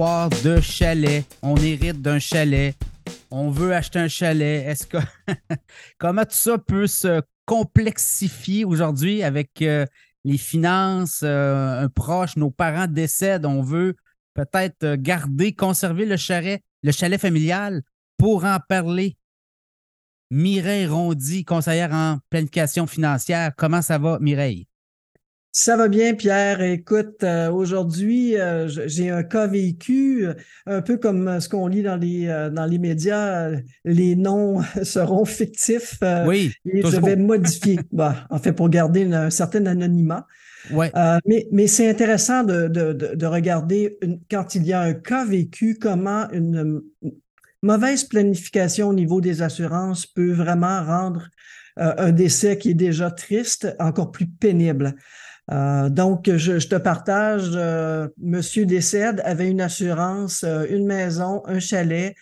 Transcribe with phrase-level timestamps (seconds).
[0.00, 1.26] de chalet.
[1.42, 2.74] On hérite d'un chalet.
[3.30, 4.66] On veut acheter un chalet.
[4.66, 4.96] Est-ce que
[5.98, 9.84] comment tout ça peut se complexifier aujourd'hui avec euh,
[10.24, 13.94] les finances, euh, un proche, nos parents décèdent, on veut
[14.32, 17.82] peut-être euh, garder, conserver le chalet, le chalet familial
[18.16, 19.18] pour en parler?
[20.30, 23.52] Mireille Rondy, conseillère en planification financière.
[23.54, 24.69] Comment ça va, Mireille?
[25.52, 26.62] Ça va bien, Pierre.
[26.62, 30.34] Écoute, euh, aujourd'hui, euh, j'ai un cas vécu, euh,
[30.66, 33.50] un peu comme ce qu'on lit dans les, dans les médias,
[33.84, 35.98] les noms seront fictifs.
[36.26, 36.52] oui.
[36.72, 40.26] Et je vais modifier, bah, en fait, pour garder un certain anonymat.
[40.70, 40.92] Ouais.
[41.24, 43.98] mais mais c'est intéressant de, de, de, regarder
[44.30, 46.82] quand il y a un cas vécu, comment une,
[47.62, 51.28] mauvaise planification au niveau des assurances peut vraiment rendre
[51.76, 54.96] un décès qui est déjà triste encore plus pénible.
[55.50, 61.58] Euh, donc, je, te partage, euh, Monsieur décède, avait une assurance, euh, une maison, un
[61.58, 62.14] chalet,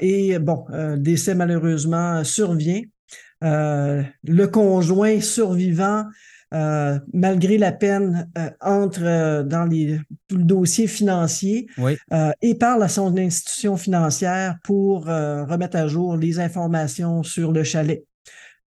[0.00, 0.66] et bon,
[0.98, 2.82] décès malheureusement survient.
[3.40, 6.04] le conjoint survivant,
[6.52, 11.68] malgré la peine, entre dans les, tout le dossier financier
[12.42, 18.04] et parle à son institution financière pour remettre à jour les informations sur le chalet.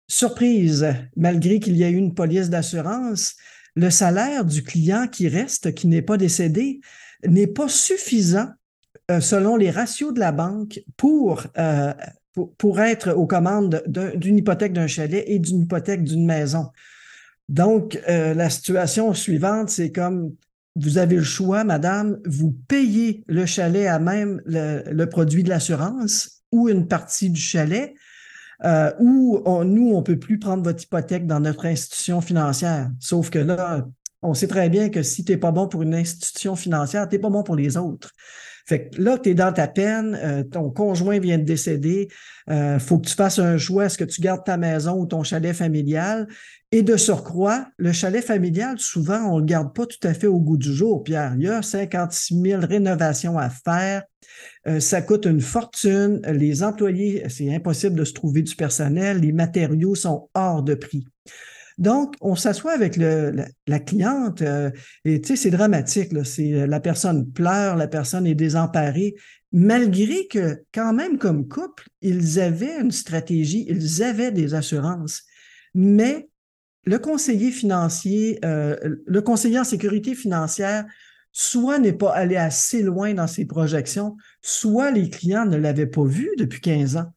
[0.08, 3.36] Surprise, malgré qu'il y ait eu une police d'assurance,
[3.76, 6.82] le salaire du client qui reste, qui n'est pas décédé,
[7.26, 8.50] n'est pas suffisant
[9.12, 11.94] euh, selon les ratios de la banque pour, euh,
[12.78, 16.68] être aux commandes d'une hypothèque d'un chalet et d'une hypothèque d'une maison.
[17.50, 20.36] Donc, euh, la situation suivante, c'est comme
[20.76, 26.44] vous avez le choix, madame, vous payez le chalet à même le produit de l'assurance
[26.52, 27.94] ou une partie du chalet,
[28.66, 32.90] euh, où nous, on peut plus prendre votre hypothèque dans notre institution financière.
[33.00, 33.86] Sauf que là,
[34.22, 37.16] on sait très bien que si tu n'es pas bon pour une institution financière, tu
[37.16, 38.12] n'es pas bon pour les autres.
[38.70, 42.08] Fait que là, tu es dans ta peine, euh, ton conjoint vient de décéder,
[42.52, 45.24] euh, faut que tu fasses un choix, est-ce que tu gardes ta maison ou ton
[45.24, 46.28] chalet familial?
[46.72, 50.28] Et de surcroît, le chalet familial, souvent, on ne le garde pas tout à fait
[50.28, 51.34] au goût du jour, Pierre.
[51.36, 54.04] Il y a 56 000 rénovations à faire.
[54.68, 56.22] Euh, ça coûte une fortune.
[56.32, 59.18] Les employés, c'est impossible de se trouver du personnel.
[59.18, 61.08] Les matériaux sont hors de prix.
[61.80, 64.70] Donc, on s'assoit avec la, cliente euh,
[65.06, 66.12] et tu sais, c'est dramatique.
[66.26, 69.16] C'est, la personne pleure, la personne est désemparée,
[69.54, 75.24] malgré que quand même comme couple, ils avaient une stratégie, ils avaient des assurances.
[75.74, 76.30] Mais
[76.84, 78.76] le conseiller financier, euh,
[79.06, 80.86] le conseiller en sécurité financière
[81.32, 86.04] soit n'est pas allé assez loin dans ses projections, soit les clients ne l'avaient pas
[86.04, 87.14] vu depuis 15 ans.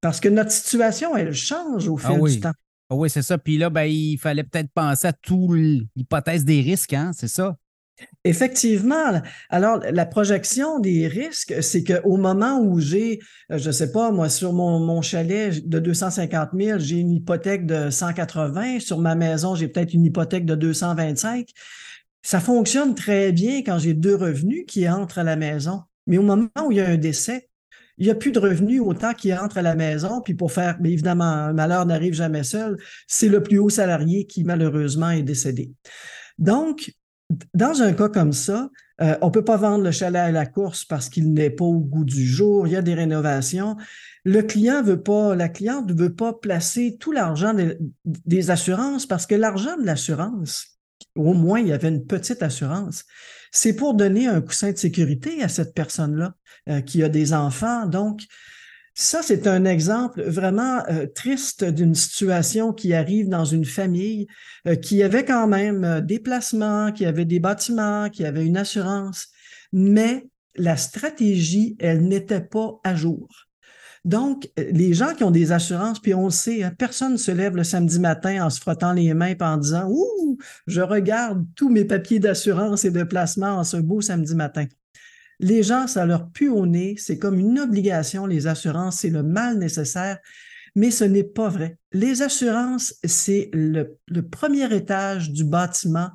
[0.00, 2.52] Parce que notre situation, elle change au ah fil du temps.
[2.90, 3.38] Ah oui, c'est ça.
[3.38, 5.56] Puis là, ben, il fallait peut-être penser à toute
[5.96, 7.12] l'hypothèse des risques, hein?
[7.14, 7.56] c'est ça?
[8.24, 9.22] Effectivement.
[9.50, 13.20] Alors, la projection des risques, c'est qu'au moment où j'ai,
[13.52, 17.12] euh, je ne sais pas, moi, sur mon, mon, chalet de 250 000, j'ai une
[17.12, 18.80] hypothèque de 180.
[18.80, 21.48] Sur ma maison, j'ai peut-être une hypothèque de 225.
[22.22, 25.82] Ça fonctionne très bien quand j'ai deux revenus qui entrent à la maison.
[26.06, 27.48] Mais au moment où il y a un décès,
[27.98, 30.20] il n'y a plus de revenus autant qui entrent à la maison.
[30.20, 32.76] Puis pour faire, mais évidemment, un malheur n'arrive jamais seul.
[33.06, 35.72] C'est le plus haut salarié qui malheureusement est décédé.
[36.38, 36.92] Donc,
[37.54, 38.68] dans un cas comme ça,
[39.00, 41.64] euh, on ne peut pas vendre le chalet à la course parce qu'il n'est pas
[41.64, 42.66] au goût du jour.
[42.66, 43.76] Il y a des rénovations.
[44.24, 47.54] Le client veut pas, la cliente ne veut pas placer tout l'argent
[48.04, 50.78] des assurances parce que l'argent de l'assurance,
[51.16, 53.04] au moins il y avait une petite assurance.
[53.56, 56.34] C'est pour donner un coussin de sécurité à cette personne-là
[56.68, 57.86] euh, qui a des enfants.
[57.86, 58.22] Donc,
[58.94, 64.26] ça, c'est un exemple vraiment euh, triste d'une situation qui arrive dans une famille
[64.66, 69.28] euh, qui avait quand même des placements, qui avait des bâtiments, qui avait une assurance,
[69.72, 70.26] mais
[70.56, 73.28] la stratégie, elle n'était pas à jour.
[74.04, 77.16] Donc, euh, les gens qui ont des assurances, puis on le sait, hein, personne ne
[77.16, 80.82] se lève le samedi matin en se frottant les mains et en disant Ouh, je
[80.82, 84.66] regarde tous mes papiers d'assurance et de placement en ce beau samedi matin.
[85.40, 89.22] Les gens, ça leur pue au nez, c'est comme une obligation, les assurances, c'est le
[89.22, 90.18] mal nécessaire,
[90.74, 91.78] mais ce n'est pas vrai.
[91.92, 93.96] Les assurances, c'est le,
[94.30, 96.10] premier étage du bâtiment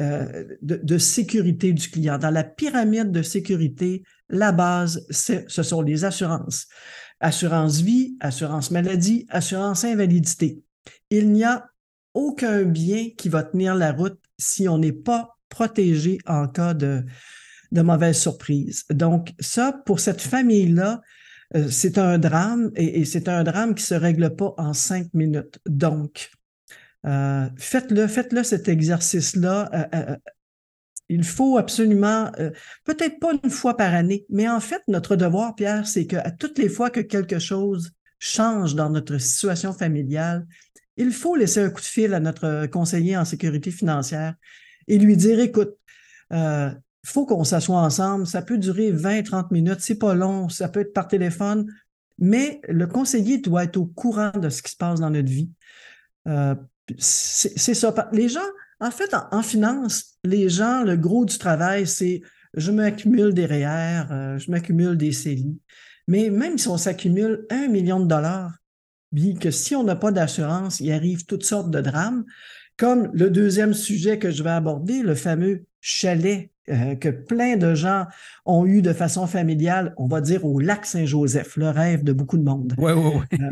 [0.00, 2.18] euh, de, de, sécurité du client.
[2.18, 6.66] Dans la pyramide de sécurité, la base, ce sont les assurances
[7.20, 10.62] assurance vie, assurance maladie, assurance invalidité.
[11.10, 11.70] Il n'y a
[12.14, 17.04] aucun bien qui va tenir la route si on n'est pas protégé en cas de,
[17.72, 18.84] mauvaise surprise.
[18.90, 21.02] Donc, ça, pour cette famille-là,
[21.56, 25.12] euh, c'est un drame et, c'est un drame qui ne se règle pas en cinq
[25.12, 25.58] minutes.
[25.66, 26.30] Donc,
[27.06, 29.88] euh, faites-le, faites-le cet exercice-là.
[29.94, 30.16] Euh,
[31.10, 32.50] il faut absolument, euh,
[32.84, 36.56] peut-être pas une fois par année, mais en fait, notre devoir, Pierre, c'est qu'à toutes
[36.58, 40.46] les fois que quelque chose change dans notre situation familiale,
[40.96, 44.34] il faut laisser un coup de fil à notre conseiller en sécurité financière
[44.86, 45.72] et lui dire, écoute,
[46.32, 46.70] euh,
[47.02, 50.68] il faut qu'on s'assoie ensemble, ça peut durer 20, 30 minutes, c'est pas long, ça
[50.68, 51.66] peut être par téléphone,
[52.18, 55.50] mais le conseiller doit être au courant de ce qui se passe dans notre vie.
[56.28, 56.54] Euh,
[56.98, 58.08] c'est ça.
[58.12, 58.40] Les gens,
[58.80, 62.22] en fait, en, finance, les gens, le gros du travail, c'est
[62.54, 65.60] je m'accumule des REER, euh, je m'accumule des CELI.
[66.08, 68.52] Mais même si on s'accumule un million de dollars,
[69.12, 72.24] bien que si on n'a pas d'assurance, il arrive toutes sortes de drames,
[72.76, 77.74] comme le deuxième sujet que je vais aborder, le fameux chalet euh, que plein de
[77.74, 78.06] gens
[78.46, 82.38] ont eu de façon familiale, on va dire au lac Saint-Joseph, le rêve de beaucoup
[82.38, 82.74] de monde.
[82.78, 83.48] Oui, oui, oui.